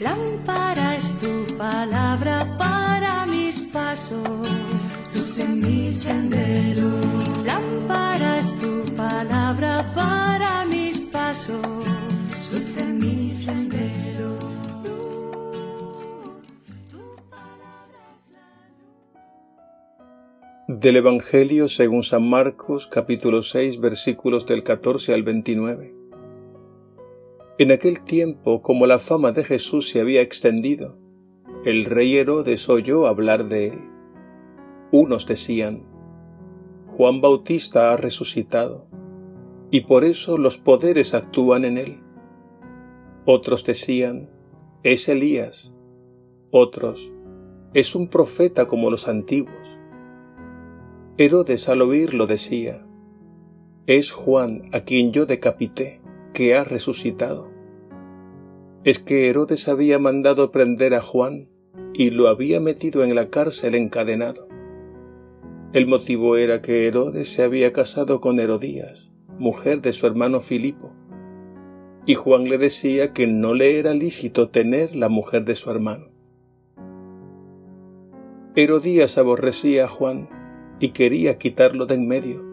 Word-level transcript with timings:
Lámpara 0.00 0.96
es 0.96 1.12
tu 1.20 1.44
palabra 1.58 2.56
para 2.56 3.26
mis 3.26 3.60
pasos, 3.60 4.48
luz 5.14 5.38
en 5.38 5.60
mi 5.60 5.92
sendero. 5.92 6.88
Lámpara 7.44 8.38
es 8.38 8.58
tu 8.58 8.82
palabra 8.96 9.92
para 9.94 10.64
mis 10.64 11.00
pasos, 11.00 11.60
luz 12.50 12.76
en 12.78 12.98
mi 12.98 13.30
sendero. 13.30 14.38
Del 20.66 20.96
Evangelio 20.96 21.68
según 21.68 22.04
San 22.04 22.26
Marcos 22.26 22.86
capítulo 22.86 23.42
6 23.42 23.78
versículos 23.80 24.46
del 24.46 24.62
14 24.62 25.12
al 25.12 25.24
29. 25.24 25.99
En 27.60 27.70
aquel 27.72 28.00
tiempo, 28.00 28.62
como 28.62 28.86
la 28.86 28.98
fama 28.98 29.32
de 29.32 29.44
Jesús 29.44 29.90
se 29.90 30.00
había 30.00 30.22
extendido, 30.22 30.96
el 31.66 31.84
rey 31.84 32.16
Herodes 32.16 32.70
oyó 32.70 33.06
hablar 33.06 33.50
de 33.50 33.68
él. 33.68 33.80
Unos 34.92 35.26
decían, 35.26 35.84
Juan 36.86 37.20
Bautista 37.20 37.92
ha 37.92 37.98
resucitado, 37.98 38.86
y 39.70 39.82
por 39.82 40.04
eso 40.04 40.38
los 40.38 40.56
poderes 40.56 41.12
actúan 41.12 41.66
en 41.66 41.76
él. 41.76 42.00
Otros 43.26 43.62
decían, 43.66 44.30
es 44.82 45.06
Elías. 45.10 45.70
Otros, 46.50 47.12
es 47.74 47.94
un 47.94 48.08
profeta 48.08 48.68
como 48.68 48.88
los 48.88 49.06
antiguos. 49.06 49.78
Herodes 51.18 51.68
al 51.68 51.82
oírlo 51.82 52.26
decía, 52.26 52.86
es 53.86 54.12
Juan 54.12 54.62
a 54.72 54.80
quien 54.80 55.12
yo 55.12 55.26
decapité, 55.26 56.00
que 56.32 56.56
ha 56.56 56.64
resucitado 56.64 57.49
es 58.82 58.98
que 58.98 59.28
Herodes 59.28 59.68
había 59.68 59.98
mandado 59.98 60.50
prender 60.50 60.94
a 60.94 61.02
Juan 61.02 61.48
y 61.92 62.10
lo 62.10 62.28
había 62.28 62.60
metido 62.60 63.04
en 63.04 63.14
la 63.14 63.28
cárcel 63.28 63.74
encadenado. 63.74 64.48
El 65.72 65.86
motivo 65.86 66.36
era 66.36 66.62
que 66.62 66.86
Herodes 66.86 67.32
se 67.32 67.42
había 67.42 67.72
casado 67.72 68.20
con 68.20 68.40
Herodías, 68.40 69.10
mujer 69.38 69.82
de 69.82 69.92
su 69.92 70.06
hermano 70.06 70.40
Filipo, 70.40 70.92
y 72.06 72.14
Juan 72.14 72.44
le 72.44 72.56
decía 72.56 73.12
que 73.12 73.26
no 73.26 73.52
le 73.52 73.78
era 73.78 73.92
lícito 73.92 74.48
tener 74.48 74.96
la 74.96 75.10
mujer 75.10 75.44
de 75.44 75.54
su 75.54 75.70
hermano. 75.70 76.06
Herodías 78.56 79.18
aborrecía 79.18 79.84
a 79.84 79.88
Juan 79.88 80.28
y 80.80 80.88
quería 80.88 81.36
quitarlo 81.36 81.84
de 81.84 81.94
en 81.96 82.08
medio. 82.08 82.44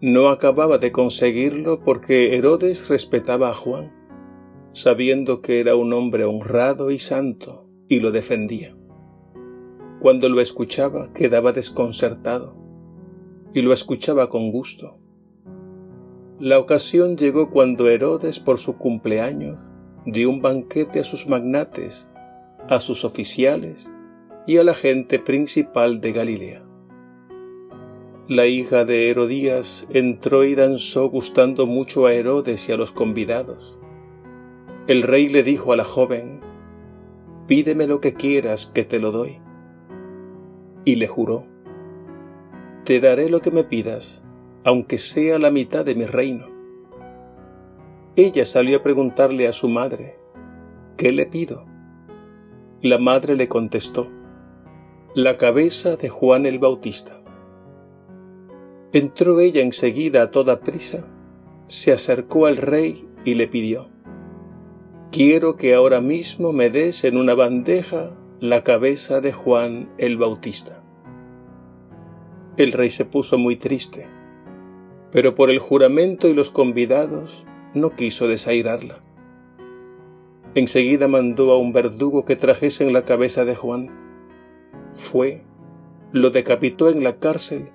No 0.00 0.30
acababa 0.30 0.78
de 0.78 0.90
conseguirlo 0.90 1.84
porque 1.84 2.36
Herodes 2.36 2.88
respetaba 2.88 3.50
a 3.50 3.54
Juan 3.54 3.99
sabiendo 4.72 5.40
que 5.40 5.60
era 5.60 5.76
un 5.76 5.92
hombre 5.92 6.24
honrado 6.24 6.90
y 6.90 6.98
santo, 6.98 7.66
y 7.88 8.00
lo 8.00 8.12
defendía. 8.12 8.76
Cuando 10.00 10.28
lo 10.28 10.40
escuchaba 10.40 11.12
quedaba 11.12 11.52
desconcertado, 11.52 12.56
y 13.52 13.62
lo 13.62 13.72
escuchaba 13.72 14.28
con 14.28 14.50
gusto. 14.50 14.98
La 16.38 16.58
ocasión 16.58 17.16
llegó 17.16 17.50
cuando 17.50 17.88
Herodes, 17.88 18.40
por 18.40 18.58
su 18.58 18.76
cumpleaños, 18.78 19.58
dio 20.06 20.30
un 20.30 20.40
banquete 20.40 21.00
a 21.00 21.04
sus 21.04 21.28
magnates, 21.28 22.08
a 22.68 22.80
sus 22.80 23.04
oficiales 23.04 23.90
y 24.46 24.56
a 24.56 24.64
la 24.64 24.74
gente 24.74 25.18
principal 25.18 26.00
de 26.00 26.12
Galilea. 26.12 26.64
La 28.28 28.46
hija 28.46 28.84
de 28.84 29.10
Herodías 29.10 29.86
entró 29.90 30.44
y 30.44 30.54
danzó 30.54 31.10
gustando 31.10 31.66
mucho 31.66 32.06
a 32.06 32.14
Herodes 32.14 32.68
y 32.68 32.72
a 32.72 32.76
los 32.76 32.92
convidados. 32.92 33.79
El 34.90 35.04
rey 35.04 35.28
le 35.28 35.44
dijo 35.44 35.72
a 35.72 35.76
la 35.76 35.84
joven, 35.84 36.40
Pídeme 37.46 37.86
lo 37.86 38.00
que 38.00 38.14
quieras 38.14 38.66
que 38.66 38.82
te 38.82 38.98
lo 38.98 39.12
doy. 39.12 39.38
Y 40.84 40.96
le 40.96 41.06
juró, 41.06 41.46
Te 42.82 42.98
daré 42.98 43.30
lo 43.30 43.40
que 43.40 43.52
me 43.52 43.62
pidas, 43.62 44.20
aunque 44.64 44.98
sea 44.98 45.38
la 45.38 45.52
mitad 45.52 45.84
de 45.84 45.94
mi 45.94 46.06
reino. 46.06 46.48
Ella 48.16 48.44
salió 48.44 48.78
a 48.78 48.82
preguntarle 48.82 49.46
a 49.46 49.52
su 49.52 49.68
madre, 49.68 50.18
¿qué 50.96 51.12
le 51.12 51.26
pido? 51.26 51.66
La 52.82 52.98
madre 52.98 53.36
le 53.36 53.46
contestó, 53.46 54.08
la 55.14 55.36
cabeza 55.36 55.94
de 55.94 56.08
Juan 56.08 56.46
el 56.46 56.58
Bautista. 56.58 57.22
Entró 58.92 59.38
ella 59.38 59.62
enseguida 59.62 60.22
a 60.22 60.30
toda 60.32 60.58
prisa, 60.58 61.06
se 61.68 61.92
acercó 61.92 62.46
al 62.46 62.56
rey 62.56 63.06
y 63.24 63.34
le 63.34 63.46
pidió, 63.46 63.86
Quiero 65.12 65.56
que 65.56 65.74
ahora 65.74 66.00
mismo 66.00 66.52
me 66.52 66.70
des 66.70 67.02
en 67.02 67.16
una 67.16 67.34
bandeja 67.34 68.12
la 68.38 68.62
cabeza 68.62 69.20
de 69.20 69.32
Juan 69.32 69.88
el 69.98 70.16
Bautista. 70.16 70.84
El 72.56 72.70
rey 72.70 72.90
se 72.90 73.04
puso 73.04 73.36
muy 73.36 73.56
triste, 73.56 74.06
pero 75.10 75.34
por 75.34 75.50
el 75.50 75.58
juramento 75.58 76.28
y 76.28 76.32
los 76.32 76.50
convidados 76.50 77.44
no 77.74 77.96
quiso 77.96 78.28
desairarla. 78.28 79.02
Enseguida 80.54 81.08
mandó 81.08 81.50
a 81.50 81.58
un 81.58 81.72
verdugo 81.72 82.24
que 82.24 82.36
trajesen 82.36 82.92
la 82.92 83.02
cabeza 83.02 83.44
de 83.44 83.56
Juan. 83.56 83.90
Fue, 84.92 85.42
lo 86.12 86.30
decapitó 86.30 86.88
en 86.88 87.02
la 87.02 87.18
cárcel, 87.18 87.70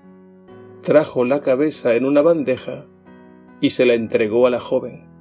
trajo 0.81 1.25
la 1.25 1.41
cabeza 1.41 1.95
en 1.95 2.05
una 2.05 2.21
bandeja 2.21 2.85
y 3.59 3.71
se 3.71 3.85
la 3.85 3.93
entregó 3.93 4.47
a 4.47 4.49
la 4.49 4.61
joven 4.61 5.14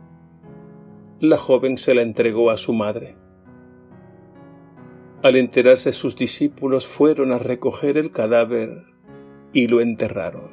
la 1.21 1.39
joven 1.39 1.79
se 1.79 1.95
la 1.95 2.03
entregó 2.03 2.51
a 2.51 2.57
su 2.57 2.73
madre. 2.73 3.17
Al 5.23 5.37
enterarse 5.37 5.93
sus 5.93 6.17
discípulos 6.17 6.87
fueron 6.87 7.33
a 7.33 7.39
recoger 7.39 7.97
el 7.97 8.11
cadáver 8.11 8.85
y 9.53 9.69
lo 9.69 9.81
enterraron. 9.81 10.51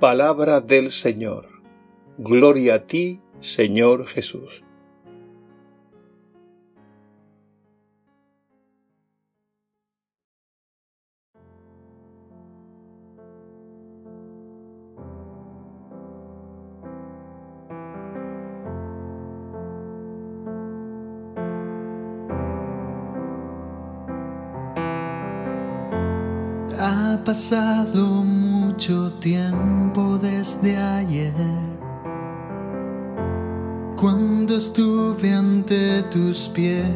Palabra 0.00 0.60
del 0.60 0.90
Señor. 0.90 1.46
Gloria 2.18 2.74
a 2.74 2.86
ti, 2.86 3.20
Señor 3.40 4.06
Jesús. 4.06 4.65
Pasado 27.26 28.22
mucho 28.22 29.12
tiempo 29.14 30.16
desde 30.22 30.76
ayer, 30.76 31.32
cuando 33.96 34.56
estuve 34.56 35.34
ante 35.34 36.04
tus 36.04 36.48
pies. 36.50 36.86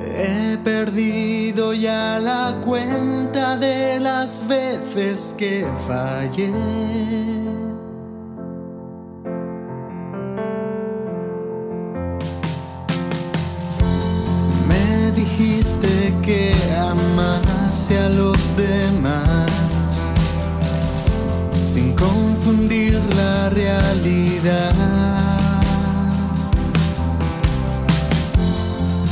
He 0.00 0.56
perdido 0.62 1.74
ya 1.74 2.20
la 2.20 2.54
cuenta 2.64 3.56
de 3.56 3.98
las 3.98 4.46
veces 4.46 5.34
que 5.36 5.66
fallé. 5.88 7.45
Amase 17.86 17.98
a 17.98 18.08
los 18.08 18.56
demás 18.56 20.06
sin 21.60 21.94
confundir 21.94 23.00
la 23.16 23.50
realidad. 23.50 24.74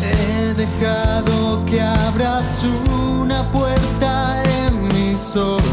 He 0.03 0.55
dejado 0.55 1.65
que 1.67 1.81
abras 1.81 2.65
una 3.23 3.43
puerta 3.51 4.43
en 4.67 4.89
mi 4.89 5.17
soledad. 5.17 5.64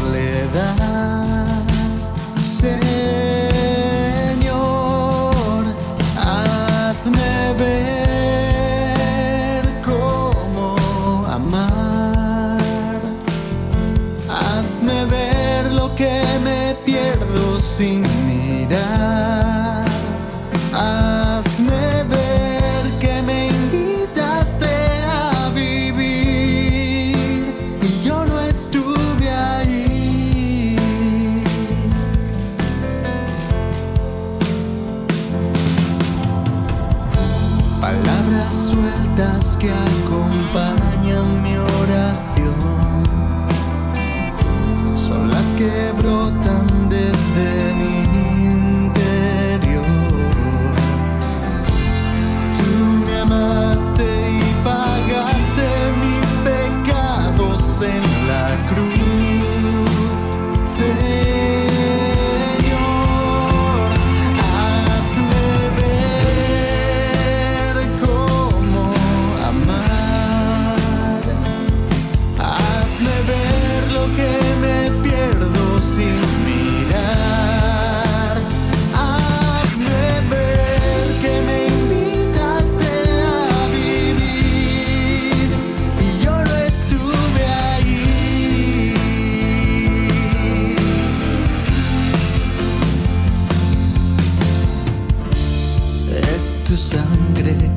Que 45.62 45.92
brotan 45.92 46.61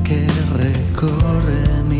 que 0.04 0.26
recorre 0.56 1.82
mi 1.88 1.95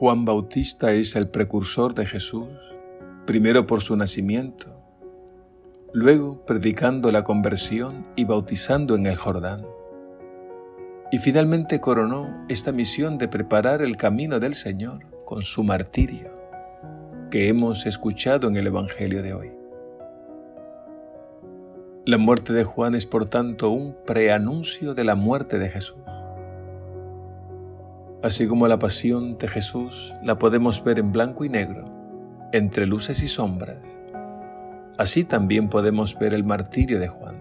Juan 0.00 0.24
Bautista 0.24 0.94
es 0.94 1.14
el 1.14 1.28
precursor 1.28 1.92
de 1.92 2.06
Jesús, 2.06 2.48
primero 3.26 3.66
por 3.66 3.82
su 3.82 3.96
nacimiento, 3.96 4.82
luego 5.92 6.42
predicando 6.46 7.12
la 7.12 7.22
conversión 7.22 8.06
y 8.16 8.24
bautizando 8.24 8.94
en 8.94 9.04
el 9.04 9.16
Jordán. 9.16 9.66
Y 11.12 11.18
finalmente 11.18 11.80
coronó 11.80 12.46
esta 12.48 12.72
misión 12.72 13.18
de 13.18 13.28
preparar 13.28 13.82
el 13.82 13.98
camino 13.98 14.40
del 14.40 14.54
Señor 14.54 15.04
con 15.26 15.42
su 15.42 15.64
martirio, 15.64 16.34
que 17.30 17.48
hemos 17.48 17.84
escuchado 17.84 18.48
en 18.48 18.56
el 18.56 18.68
Evangelio 18.68 19.22
de 19.22 19.34
hoy. 19.34 19.52
La 22.06 22.16
muerte 22.16 22.54
de 22.54 22.64
Juan 22.64 22.94
es 22.94 23.04
por 23.04 23.28
tanto 23.28 23.68
un 23.68 23.94
preanuncio 24.06 24.94
de 24.94 25.04
la 25.04 25.14
muerte 25.14 25.58
de 25.58 25.68
Jesús. 25.68 25.99
Así 28.22 28.46
como 28.46 28.68
la 28.68 28.78
pasión 28.78 29.38
de 29.38 29.48
Jesús 29.48 30.14
la 30.22 30.38
podemos 30.38 30.84
ver 30.84 30.98
en 30.98 31.10
blanco 31.10 31.44
y 31.46 31.48
negro, 31.48 31.86
entre 32.52 32.86
luces 32.86 33.22
y 33.22 33.28
sombras, 33.28 33.80
así 34.98 35.24
también 35.24 35.70
podemos 35.70 36.18
ver 36.18 36.34
el 36.34 36.44
martirio 36.44 37.00
de 37.00 37.08
Juan. 37.08 37.36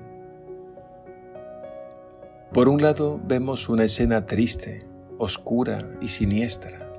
Por 2.54 2.70
un 2.70 2.82
lado 2.82 3.20
vemos 3.28 3.68
una 3.68 3.84
escena 3.84 4.26
triste, 4.26 4.88
oscura 5.18 5.84
y 6.00 6.08
siniestra, 6.08 6.90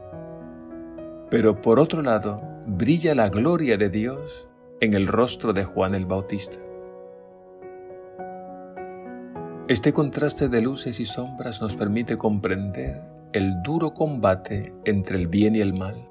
pero 1.31 1.63
por 1.63 1.81
otro 1.81 2.03
lado 2.03 2.43
brilla 2.67 3.15
la 3.15 3.31
gloria 3.31 3.79
de 3.79 3.89
Dios 3.89 4.47
en 4.81 4.93
el 4.93 5.07
rostro 5.07 5.55
de 5.55 5.65
Juan 5.65 5.95
el 5.95 6.05
Bautista. 6.05 6.59
Este 9.69 9.95
contraste 9.95 10.51
de 10.51 10.61
luces 10.61 11.01
y 11.01 11.07
sombras 11.07 11.63
nos 11.63 11.77
permite 11.77 12.19
comprender 12.19 13.20
el 13.33 13.63
duro 13.63 13.95
combate 13.95 14.75
entre 14.85 15.17
el 15.17 15.29
bien 15.29 15.55
y 15.55 15.61
el 15.61 15.73
mal. 15.73 16.09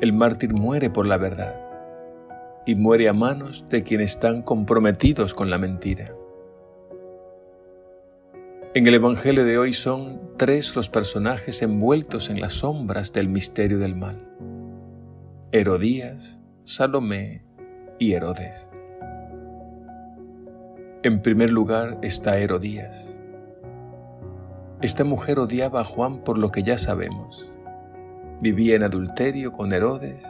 El 0.00 0.12
mártir 0.12 0.54
muere 0.54 0.88
por 0.88 1.06
la 1.06 1.16
verdad 1.16 1.60
y 2.64 2.76
muere 2.76 3.08
a 3.08 3.12
manos 3.12 3.68
de 3.68 3.82
quienes 3.82 4.12
están 4.12 4.42
comprometidos 4.42 5.34
con 5.34 5.50
la 5.50 5.58
mentira. 5.58 6.14
En 8.74 8.86
el 8.86 8.94
Evangelio 8.94 9.44
de 9.44 9.58
hoy 9.58 9.72
son 9.72 10.20
tres 10.36 10.76
los 10.76 10.90
personajes 10.90 11.62
envueltos 11.62 12.30
en 12.30 12.40
las 12.40 12.54
sombras 12.54 13.12
del 13.12 13.28
misterio 13.28 13.78
del 13.78 13.96
mal. 13.96 14.28
Herodías, 15.50 16.38
Salomé 16.64 17.42
y 17.98 18.12
Herodes. 18.12 18.68
En 21.02 21.22
primer 21.22 21.50
lugar 21.50 21.98
está 22.02 22.38
Herodías. 22.38 23.15
Esta 24.82 25.04
mujer 25.04 25.38
odiaba 25.38 25.80
a 25.80 25.84
Juan 25.84 26.18
por 26.18 26.36
lo 26.36 26.50
que 26.50 26.62
ya 26.62 26.76
sabemos. 26.76 27.48
Vivía 28.42 28.76
en 28.76 28.82
adulterio 28.82 29.52
con 29.52 29.72
Herodes, 29.72 30.22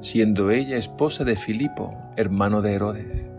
siendo 0.00 0.50
ella 0.50 0.78
esposa 0.78 1.24
de 1.24 1.36
Filipo, 1.36 1.94
hermano 2.16 2.62
de 2.62 2.72
Herodes. 2.72 3.30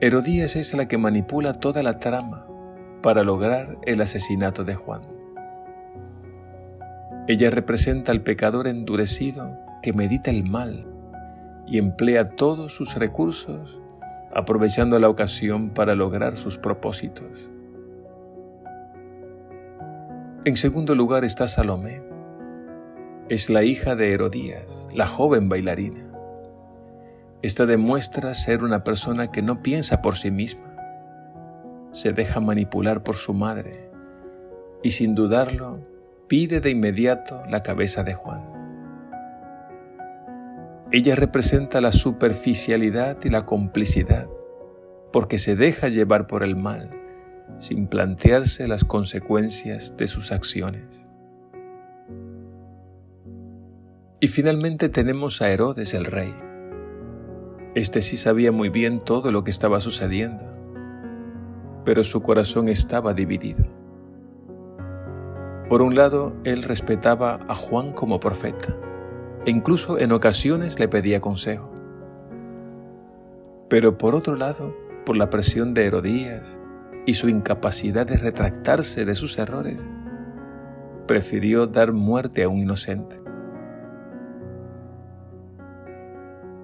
Herodías 0.00 0.54
es 0.54 0.74
la 0.74 0.86
que 0.86 0.96
manipula 0.96 1.54
toda 1.54 1.82
la 1.82 1.98
trama 1.98 2.46
para 3.02 3.24
lograr 3.24 3.78
el 3.84 4.00
asesinato 4.00 4.62
de 4.62 4.76
Juan. 4.76 5.02
Ella 7.26 7.50
representa 7.50 8.12
al 8.12 8.22
pecador 8.22 8.68
endurecido 8.68 9.58
que 9.82 9.92
medita 9.92 10.30
el 10.30 10.48
mal 10.48 10.86
y 11.66 11.78
emplea 11.78 12.30
todos 12.36 12.74
sus 12.74 12.94
recursos 12.94 13.78
aprovechando 14.34 14.98
la 14.98 15.08
ocasión 15.08 15.70
para 15.70 15.94
lograr 15.94 16.36
sus 16.36 16.58
propósitos. 16.58 17.51
En 20.44 20.56
segundo 20.56 20.96
lugar 20.96 21.22
está 21.24 21.46
Salomé. 21.46 22.02
Es 23.28 23.48
la 23.48 23.62
hija 23.62 23.94
de 23.94 24.12
Herodías, 24.12 24.66
la 24.92 25.06
joven 25.06 25.48
bailarina. 25.48 26.04
Esta 27.42 27.64
demuestra 27.64 28.34
ser 28.34 28.64
una 28.64 28.82
persona 28.82 29.30
que 29.30 29.40
no 29.40 29.62
piensa 29.62 30.02
por 30.02 30.16
sí 30.16 30.32
misma. 30.32 30.74
Se 31.92 32.12
deja 32.12 32.40
manipular 32.40 33.04
por 33.04 33.14
su 33.14 33.34
madre 33.34 33.88
y 34.82 34.90
sin 34.90 35.14
dudarlo 35.14 35.80
pide 36.26 36.60
de 36.60 36.70
inmediato 36.70 37.44
la 37.48 37.62
cabeza 37.62 38.02
de 38.02 38.14
Juan. 38.14 38.42
Ella 40.90 41.14
representa 41.14 41.80
la 41.80 41.92
superficialidad 41.92 43.16
y 43.22 43.30
la 43.30 43.46
complicidad, 43.46 44.28
porque 45.12 45.38
se 45.38 45.54
deja 45.54 45.88
llevar 45.88 46.26
por 46.26 46.42
el 46.42 46.56
mal, 46.56 46.90
sin 47.58 47.86
plantearse 47.86 48.66
las 48.68 48.84
consecuencias 48.84 49.96
de 49.96 50.06
sus 50.06 50.32
acciones. 50.32 51.06
Y 54.20 54.28
finalmente 54.28 54.88
tenemos 54.88 55.42
a 55.42 55.50
Herodes 55.50 55.94
el 55.94 56.04
rey. 56.04 56.32
Este 57.74 58.02
sí 58.02 58.16
sabía 58.16 58.52
muy 58.52 58.68
bien 58.68 59.00
todo 59.00 59.32
lo 59.32 59.44
que 59.44 59.50
estaba 59.50 59.80
sucediendo, 59.80 60.44
pero 61.84 62.04
su 62.04 62.22
corazón 62.22 62.68
estaba 62.68 63.14
dividido. 63.14 63.66
Por 65.68 65.82
un 65.82 65.94
lado, 65.94 66.36
él 66.44 66.62
respetaba 66.62 67.40
a 67.48 67.54
Juan 67.54 67.92
como 67.92 68.20
profeta 68.20 68.76
e 69.46 69.50
incluso 69.50 69.98
en 69.98 70.12
ocasiones 70.12 70.78
le 70.78 70.86
pedía 70.86 71.20
consejo. 71.20 71.72
Pero 73.68 73.96
por 73.96 74.14
otro 74.14 74.36
lado, 74.36 74.76
por 75.04 75.16
la 75.16 75.30
presión 75.30 75.74
de 75.74 75.86
Herodías 75.86 76.58
y 77.06 77.14
su 77.14 77.28
incapacidad 77.28 78.06
de 78.06 78.16
retractarse 78.16 79.04
de 79.04 79.14
sus 79.14 79.38
errores, 79.38 79.86
prefirió 81.06 81.66
dar 81.66 81.92
muerte 81.92 82.42
a 82.42 82.48
un 82.48 82.58
inocente. 82.58 83.20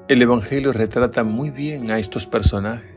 El 0.09 0.23
Evangelio 0.23 0.73
retrata 0.73 1.23
muy 1.23 1.51
bien 1.51 1.91
a 1.91 1.99
estos 1.99 2.27
personajes, 2.27 2.97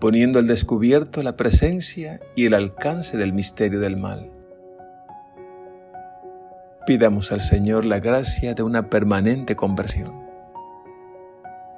poniendo 0.00 0.38
al 0.38 0.46
descubierto 0.46 1.22
la 1.22 1.36
presencia 1.36 2.20
y 2.34 2.46
el 2.46 2.54
alcance 2.54 3.16
del 3.16 3.32
misterio 3.32 3.78
del 3.78 3.96
mal. 3.96 4.30
Pidamos 6.86 7.32
al 7.32 7.40
Señor 7.40 7.84
la 7.84 8.00
gracia 8.00 8.54
de 8.54 8.62
una 8.62 8.88
permanente 8.88 9.56
conversión 9.56 10.26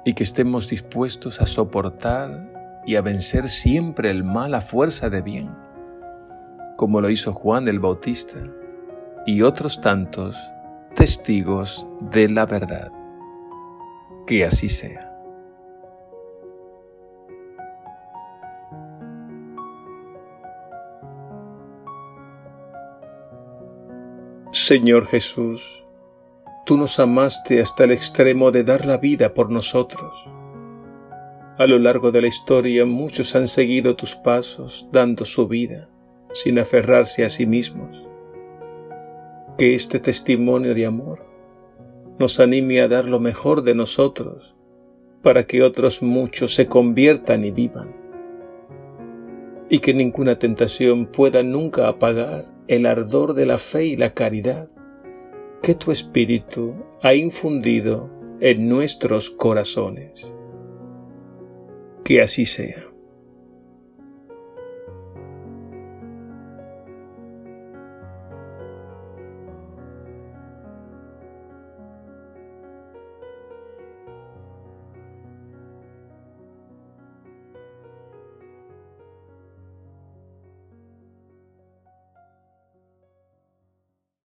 y 0.05 0.13
que 0.13 0.23
estemos 0.23 0.69
dispuestos 0.69 1.41
a 1.41 1.45
soportar 1.45 2.58
y 2.89 2.95
a 2.95 3.03
vencer 3.03 3.47
siempre 3.47 4.09
el 4.09 4.23
mal 4.23 4.55
a 4.55 4.61
fuerza 4.61 5.11
de 5.11 5.21
bien, 5.21 5.55
como 6.75 7.01
lo 7.01 7.11
hizo 7.11 7.33
Juan 7.33 7.67
el 7.67 7.79
Bautista 7.79 8.39
y 9.27 9.43
otros 9.43 9.79
tantos 9.79 10.35
testigos 10.95 11.85
de 12.09 12.29
la 12.29 12.47
verdad. 12.47 12.91
Que 14.25 14.43
así 14.43 14.69
sea. 14.69 15.15
Señor 24.51 25.05
Jesús, 25.05 25.85
tú 26.65 26.75
nos 26.75 26.97
amaste 26.99 27.61
hasta 27.61 27.83
el 27.83 27.91
extremo 27.91 28.49
de 28.49 28.63
dar 28.63 28.87
la 28.87 28.97
vida 28.97 29.35
por 29.35 29.51
nosotros. 29.51 30.25
A 31.59 31.67
lo 31.67 31.77
largo 31.77 32.13
de 32.13 32.21
la 32.21 32.27
historia 32.27 32.85
muchos 32.85 33.35
han 33.35 33.45
seguido 33.45 33.97
tus 33.97 34.15
pasos 34.15 34.87
dando 34.93 35.25
su 35.25 35.45
vida 35.49 35.89
sin 36.31 36.57
aferrarse 36.57 37.25
a 37.25 37.29
sí 37.29 37.45
mismos. 37.45 38.07
Que 39.57 39.75
este 39.75 39.99
testimonio 39.99 40.73
de 40.73 40.85
amor 40.85 41.25
nos 42.17 42.39
anime 42.39 42.79
a 42.79 42.87
dar 42.87 43.03
lo 43.03 43.19
mejor 43.19 43.63
de 43.63 43.75
nosotros 43.75 44.55
para 45.21 45.43
que 45.43 45.61
otros 45.61 46.01
muchos 46.01 46.55
se 46.55 46.67
conviertan 46.67 47.43
y 47.43 47.51
vivan. 47.51 47.93
Y 49.69 49.79
que 49.79 49.93
ninguna 49.93 50.39
tentación 50.39 51.07
pueda 51.07 51.43
nunca 51.43 51.89
apagar 51.89 52.45
el 52.69 52.85
ardor 52.85 53.33
de 53.33 53.45
la 53.45 53.57
fe 53.57 53.83
y 53.83 53.97
la 53.97 54.13
caridad 54.13 54.69
que 55.61 55.75
tu 55.75 55.91
Espíritu 55.91 56.73
ha 57.01 57.15
infundido 57.15 58.09
en 58.39 58.69
nuestros 58.69 59.29
corazones. 59.29 60.25
Que 62.09 62.23
así 62.23 62.43
sea. 62.43 62.88